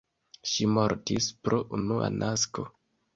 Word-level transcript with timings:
Ŝi 0.51 0.65
mortis 0.77 1.27
pro 1.47 1.59
unua 1.79 2.09
nasko. 2.15 2.67